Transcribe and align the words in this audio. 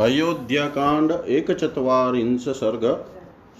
अयोध्या 0.00 0.66
कांड 0.66 1.12
एक 1.28 1.50
चतवारिंश 1.50 2.44
सर्ग। 2.48 2.84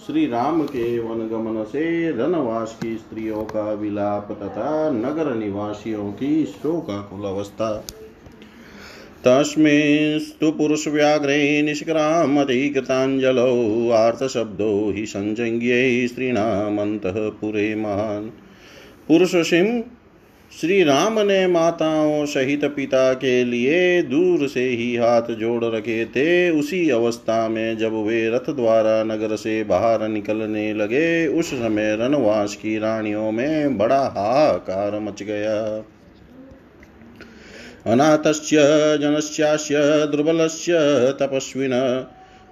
श्री 0.07 0.27
राम 0.27 0.63
के 0.63 0.99
वनगमन 0.99 1.65
से 1.65 2.11
रनवास 2.11 2.79
की 2.83 2.95
स्त्रियों 2.97 3.45
का 3.45 3.73
विलाप 3.73 4.33
तथा 4.33 4.91
नगर 4.91 5.34
निवासियों 5.34 6.13
की 6.13 6.45
शोकाकुल 6.45 7.26
अवस्था। 7.26 7.68
तस्मिंस्तु 9.25 10.50
पुरुषव्याघ्रे 10.50 11.62
निष्क्रामतिकृताञ्जलौ 11.62 13.54
आर्तशब्दो 13.91 14.91
हि 14.91 15.07
सञ्जज्ञै 15.07 16.07
स्त्रीणामन्तःपुरे 16.09 17.75
महान् 17.75 18.30
पुरुषसिंह 19.09 19.82
श्री 20.59 20.82
राम 20.82 21.19
ने 21.19 21.46
माताओं 21.46 22.27
सहित 22.27 22.64
पिता 22.64 23.12
के 23.14 23.45
लिए 23.45 24.03
दूर 24.03 24.49
से 24.49 24.64
ही 24.64 24.96
हाथ 24.96 25.23
जोड़ 25.23 25.64
रखे 25.64 26.05
थे। 26.05 26.50
उसी 26.50 26.91
अवस्था 26.91 27.49
में 27.49 27.79
जब 27.79 27.93
वे 27.93 28.29
रथ 28.29 28.50
द्वारा 28.50 29.04
नगर 29.04 29.36
से 29.36 29.64
बाहर 29.64 30.09
निकलने 30.09 30.75
लगे, 30.75 31.26
उस 31.26 31.50
समय 31.50 31.96
रणवास 31.96 32.54
की 32.54 32.78
रानियों 32.78 33.32
में 33.32 33.78
बड़ा 33.78 34.00
हाहाकार 34.00 35.00
मच 35.00 35.23
गया। 35.23 35.84
अनाथस्य, 37.87 38.56
जनस्यास्य, 39.02 39.74
दुर्बलस्य, 40.06 40.73
तपस्विन, 41.20 42.06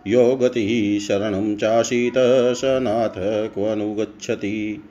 यो 0.06 0.36
गतिः 0.36 0.98
शरणं 1.00 1.56
चासीत, 1.56 2.14
स 2.56 2.60
नाथ 2.64 3.48
क्वनुगच्छति 3.54 4.84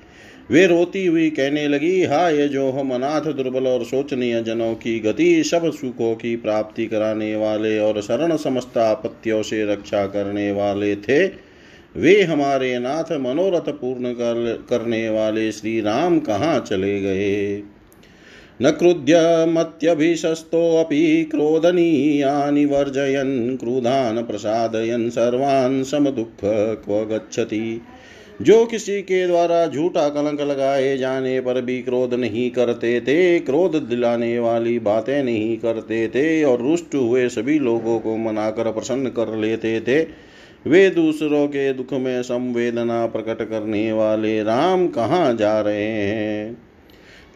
वे 0.51 0.67
रोती 0.67 1.05
हुई 1.05 1.29
कहने 1.29 1.67
लगी 1.67 2.03
हाय 2.03 2.47
जो 2.47 2.69
हम 2.69 2.91
अनाथ 2.91 3.21
दुर्बल 3.21 3.67
और 3.67 3.83
शोचनीय 3.83 4.43
जनों 4.43 4.75
की 4.75 4.99
गति 4.99 5.43
सब 5.43 5.73
सुखों 5.73 6.15
की 6.15 6.35
प्राप्ति 6.35 6.85
कराने 6.85 7.35
वाले 7.35 7.79
और 7.79 8.01
शरण 8.01 8.37
समस्त 8.37 8.77
आपत्तियों 8.77 9.43
से 9.43 9.65
रक्षा 9.65 10.07
करने 10.07 10.51
वाले 10.51 10.95
थे 10.95 11.47
वे 11.97 12.23
हमारे 12.23 12.79
नाथ 12.79 13.11
मनोरथ 13.11 13.59
पूर्ण 13.59 14.13
कर, 14.13 14.65
करने 14.69 15.09
वाले 15.09 15.51
श्री 15.51 15.81
राम 15.81 16.19
कहाँ 16.19 16.59
चले 16.59 17.01
गए? 17.01 17.63
न 18.61 18.71
क्रुध्यमत्यभिशस्तोऽपि 18.71 21.27
क्रोधनीयानि 21.31 22.65
वर्जयन् 22.65 23.57
क्रुधान् 23.57 24.23
प्रसादयन् 24.23 25.09
सर्वान् 25.09 25.83
समदुःख 25.83 26.81
क्व 26.85 27.05
गच्छति। 27.05 27.81
जो 28.41 28.65
किसी 28.65 29.01
के 29.01 29.27
द्वारा 29.27 29.67
झूठा 29.67 30.09
कलंक 30.09 30.41
लगाए 30.41 30.97
जाने 30.97 31.39
पर 31.41 31.61
भी 31.61 31.81
क्रोध 31.81 32.13
नहीं 32.13 32.51
करते 32.51 33.01
थे, 33.01 33.39
क्रोध 33.39 33.75
दिलाने 33.75 34.39
वाली 34.39 34.79
बातें 34.79 35.23
नहीं 35.23 35.57
करते 35.57 36.07
थे 36.07 36.43
और 36.43 36.61
रुष्ट 36.61 36.95
हुए 36.95 37.29
सभी 37.29 37.59
लोगों 37.59 37.99
को 37.99 38.17
मनाकर 38.17 38.71
प्रसन्न 38.71 39.09
कर 39.09 39.35
लेते 39.35 39.79
थे। 39.79 40.01
वे 40.69 40.89
दूसरों 40.89 41.47
के 41.47 41.73
दुख 41.73 41.93
में 41.93 42.21
संवेदना 42.23 43.05
प्रकट 43.05 43.49
करने 43.49 43.91
वाले 43.91 44.43
राम 44.43 44.87
कहाँ 44.87 45.33
जा 45.33 45.61
रहे 45.61 45.91
हैं? 45.91 46.66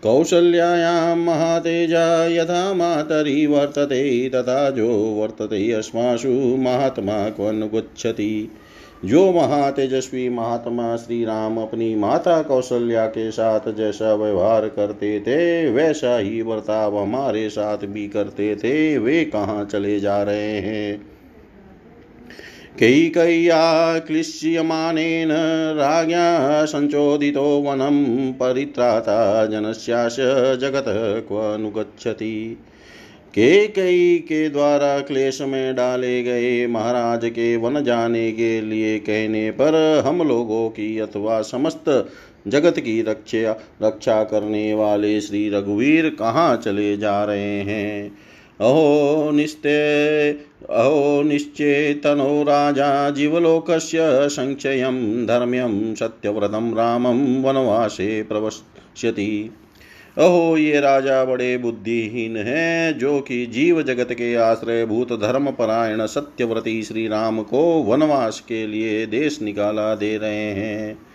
कौशल्यायां 0.03 1.17
महातेजा 1.17 2.25
यथा 2.25 2.73
मातरी 2.73 3.45
वर्तते, 3.45 4.30
तथा 4.30 4.69
जो 4.69 4.88
वर्तते 4.91 5.71
अस्मासु 5.71 6.58
महात्मा 6.58 7.30
क्वनुगच्छति 7.30 8.52
जो 9.05 9.31
महातेजस्वी 9.31 10.30
महात्मा 10.30 10.95
श्री 10.95 11.25
राम 11.25 11.58
अपनी 11.58 11.95
माता 11.95 12.41
कौशल्या 12.41 13.05
के 13.05 13.31
साथ 13.31 13.73
जैसा 13.77 14.13
व्यवहार 14.13 14.67
करते 14.67 15.19
थे, 15.19 15.69
वैसा 15.69 16.17
ही 16.17 16.43
बर्ताव 16.43 16.97
हमारे 16.99 17.49
साथ 17.49 17.77
भी 17.77 18.08
करते 18.08 18.55
थे। 18.55 18.97
वे 18.97 19.25
कहाँ 19.25 19.65
चले 19.65 19.99
जा 19.99 20.23
रहे 20.23 20.59
हैं? 20.59 21.11
कैकय्या 22.80 24.00
क्लिश्यमानेन 24.00 25.30
राज्ञा 25.77 26.66
सञ्चोदितो 26.66 27.61
वनं 27.61 28.31
परित्राता 28.33 29.45
जनस्याश 29.45 30.17
जगत 30.61 30.86
क्व 30.87 31.27
क्वनुगच्छति 31.27 32.58
के 33.36 33.67
कई 33.67 34.17
के 34.17 34.49
द्वारा 34.49 34.99
क्लेश 34.99 35.42
में 35.42 35.76
डाले 35.76 36.23
गए 36.23 36.67
महाराज 36.67 37.26
के 37.26 37.55
वन 37.55 37.83
जाने 37.83 38.32
के 38.32 38.61
लिए 38.61 38.99
कहने 38.99 39.52
पर 39.52 40.03
हम 40.05 40.27
लोगों 40.27 40.70
की 40.70 40.99
अथवा 40.99 41.42
समस्त 41.42 42.09
जगत 42.48 42.80
की 42.80 43.02
रक्षा 43.02 43.59
रक्षा 43.82 44.23
करने 44.23 44.73
वाले 44.73 45.21
श्री 45.21 45.49
रघुवीर 45.49 46.09
कहाँ 46.09 46.58
चले 46.58 46.98
जा 46.98 47.23
रहे 47.23 47.59
हैं? 47.61 48.11
अहो 48.61 49.32
निस्ते, 49.32 50.32
अहो 50.70 51.23
निश्चेतनो 51.23 52.44
राजा 52.44 53.10
जीवलोकस्य 53.10 53.99
संक्षयं 54.30 55.26
धर्म्यं, 55.26 55.95
सत्यव्रतं 55.95 56.76
रामं 56.76 57.44
वनवासे 57.44 58.23
प्रवश्यति। 58.23 59.52
अहो 60.17 60.58
ये 60.58 60.80
राजा 60.80 61.26
बड़े 61.26 61.58
बुद्धिहीन 61.58 62.38
हैं, 62.38 62.98
जो 62.98 63.20
कि 63.21 63.45
जीव 63.45 63.82
जगत 63.82 64.08
के 64.11 64.36
आश्रय 64.36 64.86
भूत 64.86 65.14
धर्म 65.21 65.52
परायण 65.52 66.05
सत्यव्रती 66.05 66.83
श्री 66.83 67.08
राम 67.08 67.42
को 67.42 67.83
वनवास 67.83 68.39
के 68.39 68.67
लिए 68.67 69.05
देश 69.05 69.42
निकाला 69.42 69.95
दे 69.95 70.17
रहे 70.17 70.52
हैं। 70.52 71.11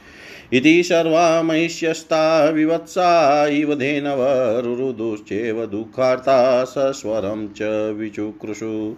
इति 0.52 0.82
सर्वा 0.82 1.42
महिष्यस्ता 1.42 2.48
विवत्सा 2.48 3.46
इव 3.46 3.74
धेनवरुरुदुश्चेव 3.74 5.66
दुःखार्ता 5.66 6.64
सस्वरं 6.64 7.48
च 7.48 7.62
विचुकृषु। 7.98 8.96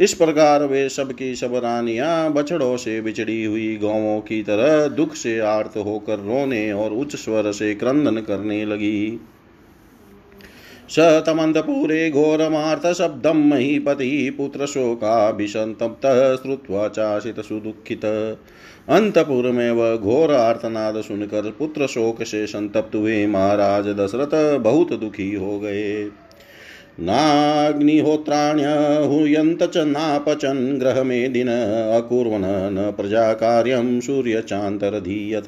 इस 0.00 0.14
प्रकार 0.14 0.62
वे 0.62 0.88
सब 0.88 1.14
सब 1.20 1.54
रानियाँ 1.54 2.32
बछड़ों 2.32 2.76
से 2.76 3.00
बिछड़ी 3.00 3.44
हुई 3.44 3.76
गौवों 3.76 4.20
की 4.20 4.42
तरह 4.42 4.88
दुख 4.88 5.14
से 5.14 5.38
आर्त 5.38 5.76
होकर 5.76 6.18
रोने 6.18 6.72
और 6.72 6.92
उच्च 6.92 7.16
स्वर 7.16 7.52
से 7.52 7.74
क्रंदन 7.74 8.20
करने 8.20 8.64
लगी। 8.64 9.20
स 10.90 10.98
तमन्तपुरे 10.98 12.10
घोरमार्तशब्दं 12.10 13.48
महीपतिः 13.48 14.36
पुत्रशोकाभिसन्तप्तः 14.36 16.34
श्रुत्वा 16.34 16.88
चाशितसुदुःखित 16.88 18.36
अंतपुर 18.88 19.50
में 19.50 19.70
वह 19.70 19.96
घोर 19.96 20.34
आर्तनाद 20.34 21.00
सुनकर 21.00 21.54
पुत्र 21.58 21.86
शोक 21.86 22.22
से 22.22 22.46
संतप्त 22.46 22.94
हुए 22.94 23.26
महाराज 23.26 23.88
दशरथ 23.88 24.58
बहुत 24.58 24.92
दुखी 24.92 25.34
हो 25.34 25.60
गए। 25.60 26.10
नाग्निहोत्राण्यहूयन्त 27.00 29.62
च 29.62 29.76
नापचन् 29.76 30.78
ग्रहमेदिन 30.78 31.48
अकुर्वन् 31.96 32.42
न 32.42 32.74
प्रजा 32.74 32.92
प्रजाकार्यं 32.92 34.00
सूर्यचान्तरधीयत। 34.00 35.44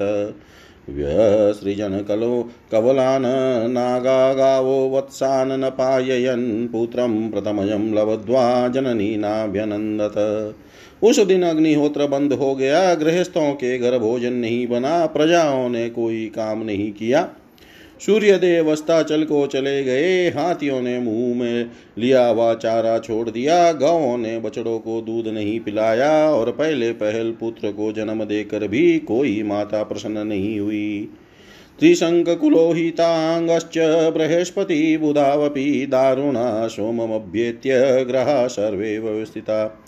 व्यसृजनकलो 0.89 2.49
कवलान् 2.71 3.71
नागा 3.71 4.33
गावो 4.33 4.89
वत्सान् 4.89 5.51
न 5.51 5.69
पाययन् 5.69 6.67
पुत्रं 6.67 7.29
प्रथमयं 7.29 7.95
जननी 7.95 8.73
जननीनाभ्यनन्दत। 8.73 10.55
उस 11.03 11.19
दिन 11.19 11.43
अग्निहोत्र 11.43 12.07
बंद 12.07 12.33
हो 12.33 12.55
गया, 12.55 12.95
गृहस्थों 12.95 13.53
के 13.53 13.79
घर 13.79 13.97
भोजन 13.97 14.33
नहीं 14.33 14.67
बना, 14.67 15.05
प्रजाओं 15.05 15.69
ने 15.69 15.89
कोई 15.89 16.25
काम 16.35 16.63
नहीं 16.63 16.91
किया। 16.91 17.29
सूर्यदेव 18.01 18.71
अस्ताचल 18.71 19.23
को 19.23 19.47
चले 19.47 19.83
गए। 19.83 20.29
हाथियों 20.29 20.81
ने 20.81 20.99
मुँह 20.99 21.35
में 21.35 21.69
लिया 21.97 22.27
हुआ 22.27 22.53
चारा 22.53 22.99
छोड़ 22.99 23.29
दिया। 23.29 23.71
गाँवों 23.71 24.17
ने 24.17 24.39
बछड़ों 24.39 24.79
को 24.79 25.01
दूध 25.01 25.27
नहीं 25.27 25.59
पिलाया 25.59 26.29
और 26.29 26.51
पहले 26.51 26.91
पहल 26.91 27.31
पुत्र 27.31 27.71
को 27.71 27.91
जन्म 27.91 28.23
देकर 28.23 28.67
भी 28.67 28.99
कोई 28.99 29.43
माता 29.43 29.83
प्रसन्न 29.83 30.27
नहीं 30.27 30.59
हुई। 30.59 31.09
त्रिशङ्कुलोहिताङ्गश्च 31.79 33.77
बृहस्पति 34.13 34.97
बुधावपि 34.97 35.87
दारुणा 35.89 36.67
सोममभ्येत्य 36.67 38.05
ग्रहा 38.07 38.47
सर्वे 38.47 38.99
व्यवस्थिता। 38.99 39.84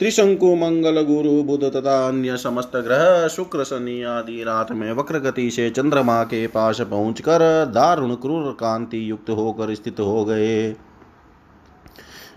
त्रिशंकु 0.00 0.54
मंगल, 0.54 1.02
गुरु, 1.02 1.42
बुध 1.42 1.64
तथा 1.72 2.08
अन्य 2.08 2.36
समस्त 2.36 2.76
ग्रह, 2.76 3.28
शुक्र, 3.28 3.64
शनि 3.64 4.02
आदि 4.02 4.44
रात 4.44 4.72
में 4.72 4.92
वक्र 4.92 5.18
गति 5.18 5.50
से 5.50 5.70
चंद्रमा 5.70 6.24
के 6.24 6.46
पास 6.46 6.80
पहुंचकर 6.80 7.66
दारुण, 7.74 8.14
क्रूर, 8.14 8.56
कांति 8.60 9.10
युक्त 9.10 9.30
होकर 9.30 9.74
स्थित 9.74 10.00
हो 10.00 10.24
गए। 10.24 10.70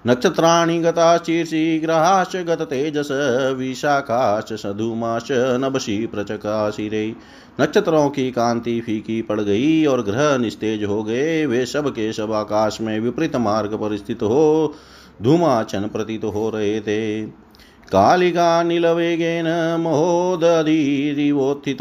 नक्षत्राणि 0.08 0.80
गताशीर्षि 0.80 1.80
ग्रहाश्च 1.84 2.36
गततेजस 2.36 3.10
विशाखाश्च 3.58 4.54
सधुमाश्च 4.54 5.32
नभसी 5.32 6.06
प्रचकाशिरे। 6.06 7.16
नक्षत्रों 7.62 8.10
की 8.10 8.32
कांति 8.32 8.82
फीकी 8.82 9.22
पड़ 9.22 9.42
गई 9.42 9.86
और 9.86 10.02
ग्रह 10.02 10.38
निस्तेज 10.38 10.84
हो 10.84 11.04
गए। 11.04 11.46
वे 11.46 11.66
सब 11.66 11.90
के 11.90 12.14
सब 12.14 12.32
आकाश 12.32 12.82
में 12.82 13.00
विपरीत 13.00 13.36
मार्ग 13.36 13.74
पर 13.74 13.98
स्थित 13.98 14.24
हो, 14.24 14.74
धूमाचन 15.22 15.82
प्रतीत 15.82 16.24
हो 16.24 16.50
रहे 16.50 16.82
थे। 16.82 17.43
कालिकानिलवेगेन 17.92 19.78
महोदधीरिवोत्थित 19.80 21.78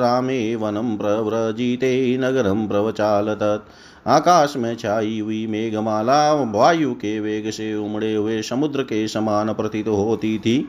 रामे 0.00 0.56
वनं 0.56 0.96
प्रव्रजिते 0.96 2.18
नगरं 2.20 2.68
प्रवचालतत् 2.68 3.68
आकाश 4.08 4.56
में 4.56 4.76
छाई 4.76 5.18
हुई 5.18 5.46
मेघमाला, 5.46 6.32
वायु 6.32 6.94
के 6.94 7.20
वेग 7.20 7.50
से 7.50 7.74
उमड़े 7.74 8.14
हुए 8.14 8.42
समुद्र 8.42 8.82
के 8.82 9.08
समान 9.08 9.52
प्रतीत 9.52 9.88
होती 9.88 10.38
थी। 10.38 10.68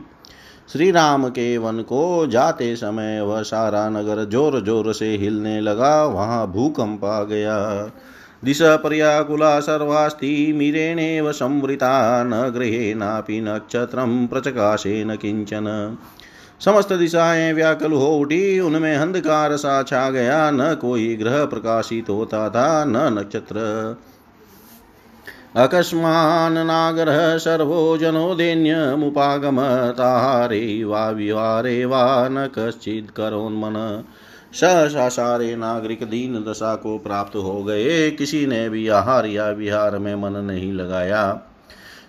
श्री 0.74 0.92
राम 0.92 1.30
के 1.30 1.58
वन 1.58 1.82
को 1.82 2.28
जाते 2.28 2.76
समय 2.76 3.22
वह 3.22 3.42
सारा 3.42 3.90
नगर 3.90 4.26
ज़ोर 4.26 4.66
ज़ोर 4.66 4.94
से 4.94 5.16
हिलने 5.16 5.62
लगा, 5.62 6.06
वहाँ 6.06 6.52
भूकंप 6.52 7.06
आ 7.06 7.24
गया। 7.24 7.92
दिश 8.46 8.62
पर्याकुला 8.62 9.60
सर्वास्ति 9.60 10.54
मीरेणेव 10.56 11.32
संवृता 11.32 12.24
न 12.24 12.52
गृहे 12.56 12.94
नापि 12.94 13.42
नक्षत्रं 13.42 14.28
प्रचकाशे 14.28 15.06
न 15.06 15.16
किंचन 15.16 15.98
समस्त 16.66 16.94
दिशाएँ 16.94 17.54
व्याकुल 17.54 17.94
हो 17.94 18.18
उठी 18.18 18.60
उनमें 18.60 18.96
अंधकार 18.96 19.58
सा 19.58 19.84
छा 19.84 20.10
गया, 20.10 20.52
न 20.52 20.76
कोई 20.76 21.16
ग्रह 21.16 21.46
प्रकाशित 21.46 22.10
होता 22.10 22.50
था 22.50 22.86
न 22.86 23.20
नक्षत्र। 23.20 23.58
अकस्मान् 25.56 26.54
नागरः 26.54 27.38
सर्वो 27.38 27.98
जनोदेन्यमुपागमताहारे 27.98 30.84
वा 30.84 31.10
विहारे 31.10 31.86
वा 31.86 32.28
न 32.32 32.50
कश्चित् 32.58 33.16
करोन्मन 33.16 34.04
सहसा 34.54 35.10
सारे 35.10 35.56
नागरिक 35.56 36.04
दीन 36.04 36.46
दशा 36.48 36.76
को 36.76 36.98
प्राप्त 36.98 37.36
हो 37.36 37.64
गए। 37.64 38.12
किसी 38.12 38.46
ने 38.46 38.70
भी 38.70 38.88
आहार 38.88 39.26
या 39.26 39.50
विहार 39.50 39.98
में 39.98 40.16
मन 40.16 40.38
नहीं 40.38 40.74
लगाया। 40.74 41.42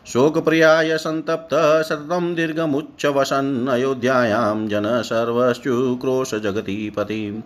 शोक 0.07 0.39
प्रियाय 0.39 0.97
संतप्त 0.97 1.55
सततं 1.89 2.35
दीर्घमुच्चवसन् 2.35 3.69
अयोध्यायां 3.69 4.69
जन 4.69 5.03
सर्वश्चुक्रोश 5.03 6.35
जगतीपति 6.35 7.43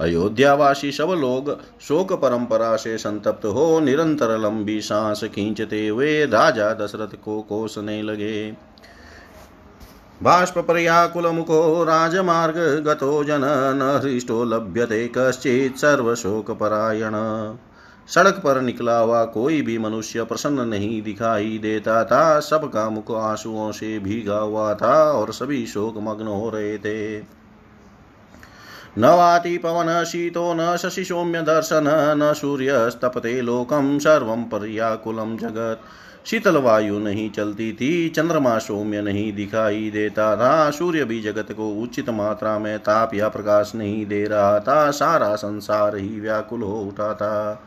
अयोध्यावासी 0.00 0.92
सब 0.92 1.08
लोग 1.10 1.58
शोक 1.80 2.12
परंपरा 2.12 2.76
से 2.76 2.98
संतप्त 2.98 3.46
हो 3.46 3.80
निरंतर 3.80 4.38
लंबी 4.38 4.80
सांस 4.80 5.24
खींचते 5.24 5.88
हुए 5.88 6.26
राजा 6.26 6.72
दशरथ 6.74 7.16
को 7.24 7.40
कोसने 7.40 8.02
लगे। 8.02 8.50
बाष्प 10.22 10.58
मुखो 11.34 11.84
राजमार्ग 11.84 12.56
गतो 12.86 13.24
जन 13.24 13.40
न 13.76 14.00
हृष्टो 14.04 14.44
लभ्यते 14.44 15.10
कश्चित् 15.18 15.76
सर्वशोकपरायण। 15.76 17.12
सड़क 18.08 18.40
पर 18.44 18.60
निकला 18.60 18.98
हुआ 18.98 19.24
कोई 19.24 19.62
भी 19.62 19.78
मनुष्य 19.78 20.24
प्रसन्न 20.24 20.68
नहीं 20.68 21.02
दिखाई 21.02 21.58
देता 21.62 22.04
था। 22.04 22.40
सबका 22.40 22.88
मुख 22.90 23.10
आंसुओं 23.10 23.72
से 23.72 23.98
भीगा 23.98 24.38
हुआ 24.38 24.74
था 24.74 24.94
और 25.12 25.32
सभी 25.32 25.66
शोक 25.66 25.94
मग्न 25.98 26.26
हो 26.26 26.50
रहे 26.50 26.78
थे। 26.78 27.18
न 28.98 29.04
वाति 29.04 29.58
पवन 29.58 30.04
शीतो 30.04 30.54
न 30.54 30.76
शशि 30.76 31.04
सौम्य 31.04 31.42
दर्शन, 31.42 32.14
न 32.18 32.32
सूर्यस्तपते 32.32 33.40
लोकम 33.40 33.98
सर्व 33.98 34.36
पर्याकुलम 34.36 35.36
जगत। 35.36 35.80
शीतल 36.26 36.56
वायु 36.56 36.98
नहीं 36.98 37.30
चलती 37.30 37.72
थी, 37.72 38.08
चंद्रमा 38.08 38.58
सौम्य 38.58 39.02
नहीं 39.02 39.32
दिखाई 39.32 39.90
देता 39.90 40.36
था। 40.36 40.70
सूर्य 40.70 41.04
भी 41.04 41.20
जगत 41.20 41.52
को 41.52 41.70
उचित 41.70 42.10
मात्रा 42.10 42.58
में 42.58 42.78
ताप 42.78 43.14
या 43.14 43.28
प्रकाश 43.28 43.72
नहीं 43.74 44.06
दे 44.06 44.24
रहा 44.24 44.60
था। 44.60 44.90
सारा 44.90 45.34
संसार 45.34 45.96
ही 45.96 46.20
व्याकुल 46.20 46.62
हो 46.62 46.80
उठा 46.80 47.14
था। 47.14 47.62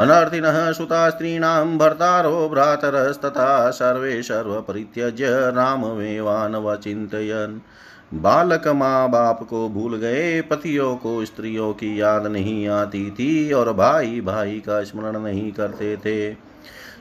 अनर्थिनः 0.00 0.72
सुता 0.72 1.10
स्त्रीणां 1.10 1.78
भर्तारो 1.78 2.48
भ्रातरस्तथा 2.48 3.70
सर्वे 3.70 4.22
सर्वपरित्यज्य 4.22 5.28
राममेवानवचिन्तयन्। 5.28 7.60
बालक 8.14 8.68
माँ 8.68 9.10
बाप 9.10 9.42
को 9.42 9.68
भूल 9.68 9.96
गए, 9.96 10.40
पतियों 10.40 10.96
को, 10.96 11.24
स्त्रियों 11.24 11.72
की 11.72 12.00
याद 12.00 12.26
नहीं 12.26 12.68
आती 12.68 13.10
थी 13.10 13.52
और 13.52 13.72
भाई 13.72 14.20
भाई 14.20 14.60
का 14.60 14.84
स्मरण 14.84 15.20
नहीं 15.20 15.52
करते 15.52 15.96
थे। 15.96 16.53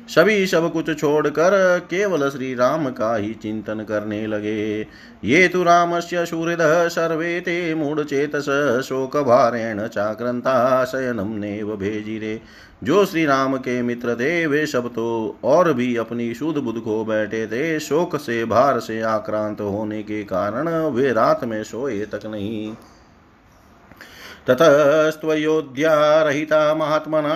सभी 0.07 0.45
सब 0.47 0.71
कुछ 0.71 0.97
छोड़कर 1.00 1.79
केवल 1.89 2.29
श्री 2.29 2.53
राम 2.55 2.89
का 2.89 3.15
ही 3.15 3.33
चिंतन 3.33 3.79
करने 3.79 4.25
लगे। 4.27 4.81
ये 5.23 5.47
तो 5.47 5.63
राम 5.63 6.00
से 6.00 6.25
सूर्य 6.25 6.57
सर्वे 6.89 7.39
ते 7.39 7.73
मूढ़चेतस 7.75 8.45
शोक 8.85 9.17
भारेण 9.17 9.88
चाक्रंता 9.88 10.83
शयनम 10.85 11.33
नेव 11.35 11.75
भेजिरे 11.75 12.39
जो 12.83 13.05
श्री 13.05 13.25
राम 13.25 13.57
के 13.57 13.81
मित्र 13.81 14.15
थे, 14.15 14.45
वे 14.47 14.65
सब 14.65 14.88
तो 14.88 15.39
और 15.44 15.73
भी 15.73 15.95
अपनी 15.95 16.33
शुद्ध 16.33 16.59
बुद्ध 16.59 16.79
को 16.79 17.03
बैठे 17.05 17.45
थे। 17.47 17.79
शोक 17.79 18.15
से, 18.15 18.44
भार 18.45 18.79
से 18.79 19.01
आक्रांत 19.01 19.61
होने 19.61 20.01
के 20.03 20.23
कारण 20.23 20.69
वे 20.88 21.11
रात 21.13 21.44
में 21.44 21.63
सोए 21.63 22.05
तक 22.05 22.25
नहीं। 22.25 22.73
ततस्त्वयोध्या 24.47 25.94
रहिता 26.23 26.73
महात्मना 26.75 27.35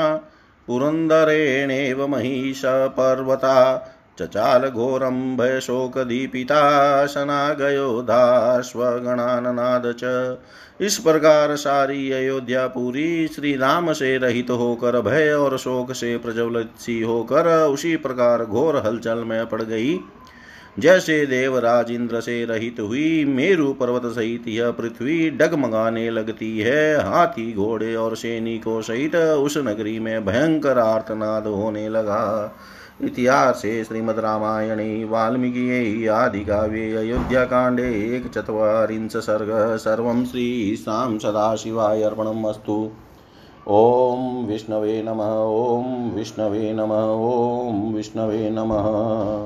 पुरन्दरेणेव 0.67 2.07
महिषपर्वता 2.07 3.87
चचालघोरं 4.19 5.37
भयशोकदीपिता 5.37 7.05
शनागयोधाश्वगणाननाद 7.05 9.95
च। 10.03 10.37
इस 10.81 10.97
प्रकार 10.97 11.55
सारी 11.55 12.11
अयोध्या 12.11 12.67
पूरी 12.67 13.27
श्री 13.27 13.55
राम 13.55 13.93
से 13.93 14.17
रहित 14.17 14.47
तो 14.47 14.55
होकर 14.55 15.01
भय 15.01 15.31
और 15.31 15.57
शोक 15.57 15.91
से 15.91 16.17
प्रज्वलित 16.17 16.69
सी 16.79 17.01
होकर 17.01 17.67
उसी 17.67 17.97
प्रकार 17.97 18.45
घोर 18.45 18.77
हलचल 18.77 19.23
में 19.23 19.45
पड़ 19.45 19.61
गई। 19.61 19.99
जैसे 20.79 21.25
देवराज 21.25 21.91
इंद्र 21.91 22.19
से 22.21 22.45
रहित 22.45 22.79
हुई 22.79 23.25
मेरु 23.25 23.73
पर्वत 23.73 24.05
सहित 24.05 24.43
यह 24.47 24.71
पृथ्वी 24.71 25.29
डगमगाने 25.29 26.09
लगती 26.09 26.59
है। 26.59 27.09
हाथी, 27.09 27.53
घोड़े 27.53 27.95
और 27.95 28.15
सैनिकों 28.15 28.81
सहित 28.81 29.15
उस 29.15 29.57
नगरी 29.57 29.99
में 29.99 30.25
भयंकर 30.25 30.79
आर्तनाद 30.79 31.47
होने 31.47 31.89
लगा। 31.89 32.55
इतिहास 33.03 33.61
श्रीमद् 33.61 34.19
रामायणे, 34.19 35.03
वाल्मीकि 35.05 36.07
आदि 36.07 36.39
काव्ये 36.39 36.95
अयोध्याकाण्डे 36.95 38.15
एकचत्वारिंश 38.15 39.11
सर्ग, 39.11 39.49
सर्व 39.49 39.77
सर्वं 39.77 40.25
श्रीशां 40.25 41.17
सदाशिवाय 41.17 42.01
अर्पणम् 42.01 42.45
अस्तु। 42.45 42.89
ॐ 43.69 44.45
विष्णवे 44.45 45.03
नमः 45.03 45.33
ॐ 45.43 46.11
विष्णवे 46.15 46.73
नमः 46.73 47.03
ॐ 47.11 47.93
विष्णवे 47.93 48.49
नमः। 48.49 49.27